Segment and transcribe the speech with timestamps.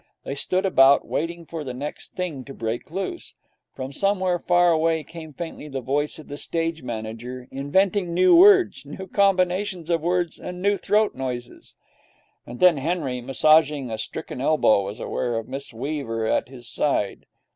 [0.23, 3.35] They stood about, waiting for the next thing to break loose.
[3.75, 8.83] From somewhere far away came faintly the voice of the stage manager inventing new words,
[8.83, 11.75] new combinations of words, and new throat noises.
[12.47, 17.27] And then Henry, massaging a stricken elbow, was aware of Miss Weaver at his side.